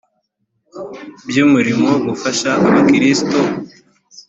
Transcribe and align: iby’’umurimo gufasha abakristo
iby’’umurimo 1.23 1.89
gufasha 2.07 2.49
abakristo 2.67 3.37